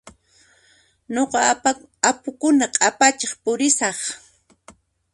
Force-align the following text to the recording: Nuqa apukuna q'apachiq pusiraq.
Nuqa 1.13 1.39
apukuna 2.09 2.65
q'apachiq 2.75 3.31
pusiraq. 3.43 3.99